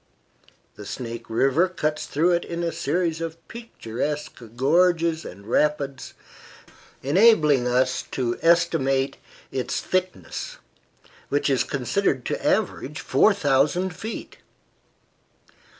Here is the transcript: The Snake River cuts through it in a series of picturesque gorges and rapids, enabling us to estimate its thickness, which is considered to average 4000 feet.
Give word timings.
The 0.77 0.85
Snake 0.87 1.29
River 1.29 1.69
cuts 1.69 2.07
through 2.07 2.31
it 2.31 2.43
in 2.43 2.63
a 2.63 2.71
series 2.71 3.21
of 3.21 3.37
picturesque 3.47 4.41
gorges 4.55 5.23
and 5.23 5.45
rapids, 5.45 6.15
enabling 7.03 7.67
us 7.67 8.01
to 8.09 8.35
estimate 8.41 9.17
its 9.51 9.79
thickness, 9.79 10.57
which 11.29 11.51
is 11.51 11.63
considered 11.63 12.25
to 12.25 12.43
average 12.43 12.99
4000 12.99 13.95
feet. 13.95 14.37